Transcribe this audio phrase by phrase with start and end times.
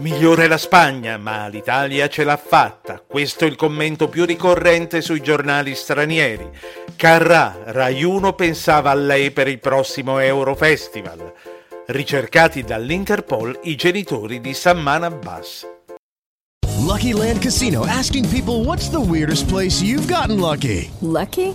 [0.00, 3.02] Migliore la Spagna, ma l'Italia ce l'ha fatta.
[3.06, 6.48] Questo è il commento più ricorrente sui giornali stranieri.
[6.96, 11.32] Carrà, Rai 1 pensava a lei per il prossimo Eurofestival.
[11.86, 15.66] Ricercati dall'Interpol i genitori di Samman Abbas.
[16.78, 20.90] Lucky Land Casino asking people what's the weirdest place you've gotten lucky?
[21.00, 21.54] Lucky?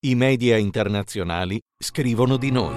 [0.00, 2.76] I media internazionali scrivono di noi.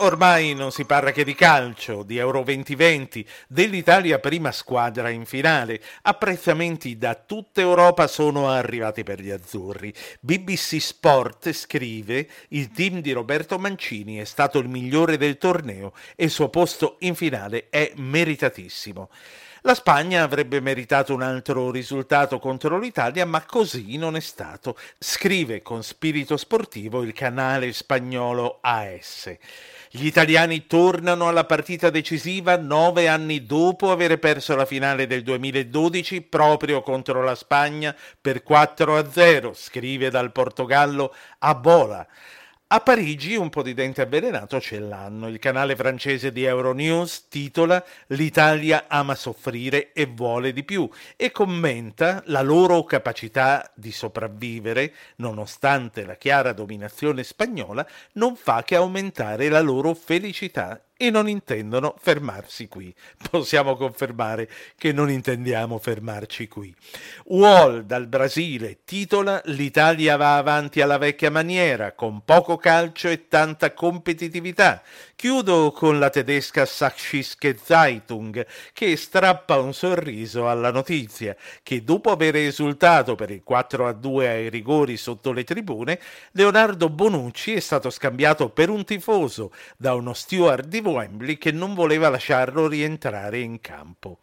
[0.00, 5.80] Ormai non si parla che di calcio, di Euro 2020, dell'Italia prima squadra in finale.
[6.02, 9.90] Apprezzamenti da tutta Europa sono arrivati per gli azzurri.
[10.20, 16.24] BBC Sport scrive: "Il team di Roberto Mancini è stato il migliore del torneo e
[16.24, 19.08] il suo posto in finale è meritatissimo".
[19.64, 25.62] La Spagna avrebbe meritato un altro risultato contro l'Italia, ma così non è stato, scrive
[25.62, 29.32] con spirito sportivo il canale spagnolo AS.
[29.88, 36.22] Gli italiani tornano alla partita decisiva nove anni dopo aver perso la finale del 2012
[36.22, 42.04] proprio contro la Spagna per 4 a 0, scrive dal Portogallo a Bola.
[42.74, 45.28] A Parigi un po' di dente avvelenato ce l'hanno.
[45.28, 52.22] Il canale francese di Euronews titola L'Italia ama soffrire e vuole di più e commenta
[52.28, 59.60] la loro capacità di sopravvivere, nonostante la chiara dominazione spagnola, non fa che aumentare la
[59.60, 62.94] loro felicità e non intendono fermarsi qui.
[63.28, 64.48] Possiamo confermare
[64.78, 66.72] che non intendiamo fermarci qui.
[67.24, 73.74] Wall dal Brasile titola L'Italia va avanti alla vecchia maniera, con poco calcio e tanta
[73.74, 74.80] competitività.
[75.16, 82.36] Chiudo con la tedesca Sachsische Zeitung che strappa un sorriso alla notizia che dopo aver
[82.36, 85.98] esultato per il 4 a 2 ai rigori sotto le tribune,
[86.32, 91.74] Leonardo Bonucci è stato scambiato per un tifoso da uno steward di Wembley che non
[91.74, 94.20] voleva lasciarlo rientrare in campo.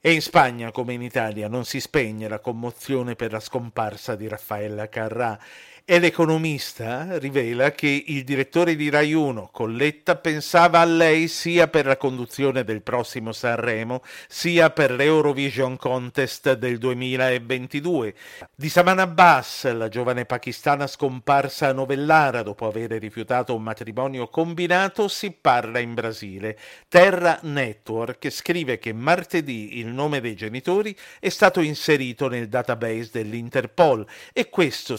[0.00, 4.28] E in Spagna, come in Italia, non si spegne la commozione per la scomparsa di
[4.28, 5.38] Raffaella Carrà
[5.86, 11.84] e l'economista rivela che il direttore di Rai 1, Colletta, pensava a lei sia per
[11.84, 18.14] la conduzione del prossimo Sanremo, sia per l'Eurovision Contest del 2022.
[18.54, 25.06] Di Saman Abbas, la giovane pakistana scomparsa a Novellara dopo aver rifiutato un matrimonio combinato,
[25.08, 26.58] si parla in Brasile.
[26.88, 34.06] Terra Network scrive che martedì il nome dei genitori è stato inserito nel database dell'Interpol
[34.32, 34.96] e questo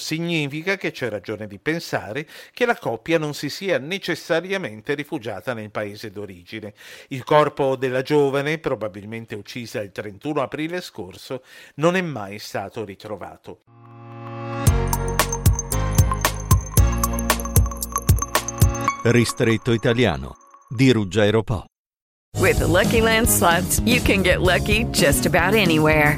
[0.76, 5.72] significa che c'è ragione di pensare che la coppia non si sia necessariamente rifugiata nel
[5.72, 6.74] paese d'origine.
[7.10, 11.44] Il corpo della giovane, probabilmente uccisa il 31 aprile scorso,
[11.76, 13.62] non è mai stato ritrovato.
[19.04, 20.36] Ristretto italiano
[20.68, 21.66] di Ruggero Po.
[22.38, 26.18] With the Lucky Land slots, you can get lucky just about anywhere.